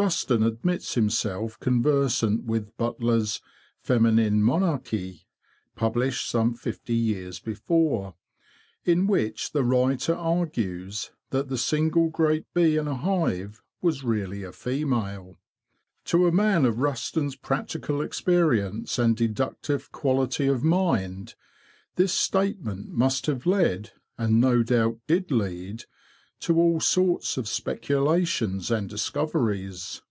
Rusden 0.00 0.44
admits 0.46 0.94
himself 0.94 1.58
con 1.58 1.82
versant 1.82 2.44
with 2.44 2.76
Butler's'' 2.76 3.40
Feminine 3.88 4.40
Monarchie,"' 4.44 5.26
published 5.74 6.28
some 6.28 6.54
fifty 6.54 6.94
years 6.94 7.40
before, 7.40 8.14
in 8.84 9.08
which 9.08 9.50
the 9.50 9.64
writer 9.64 10.14
argues 10.14 11.10
that 11.30 11.48
the 11.48 11.58
single 11.58 12.10
great 12.10 12.44
bee 12.54 12.76
in 12.76 12.86
a 12.86 12.94
hive 12.96 13.60
was 13.82 14.04
really 14.04 14.44
a 14.44 14.52
female. 14.52 15.34
To 16.04 16.28
a 16.28 16.32
man 16.32 16.64
of 16.64 16.76
Rusden's 16.78 17.34
practical 17.34 18.00
experience 18.00 19.00
and 19.00 19.16
deductive 19.16 19.90
quality 19.90 20.46
of 20.46 20.62
mind, 20.62 21.34
this 21.96 22.12
state 22.12 22.60
ment 22.62 22.86
must 22.90 23.26
have 23.26 23.46
lead, 23.46 23.90
and 24.16 24.40
no 24.40 24.62
doubt 24.62 24.98
did 25.08 25.32
lead, 25.32 25.86
to 26.40 26.56
all 26.56 26.78
sorts 26.78 27.36
of 27.36 27.48
speculations 27.48 28.70
and 28.70 28.88
discoveries. 28.88 30.02